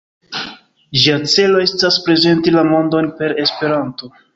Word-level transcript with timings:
Ĝia 1.01 1.19
celo 1.35 1.61
estas 1.67 2.01
"prezenti 2.09 2.59
la 2.59 2.67
mondon 2.75 3.15
per 3.23 3.41
Esperanto". 3.49 4.17